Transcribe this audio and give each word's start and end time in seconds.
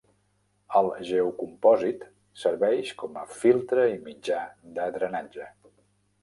El 0.77 0.87
geocompòsit 1.09 2.07
serveix 2.45 2.95
com 3.03 3.21
a 3.25 3.27
filtre 3.43 3.85
i 3.91 3.95
mitjà 4.09 4.41
de 4.81 4.89
drenatge. 4.99 5.47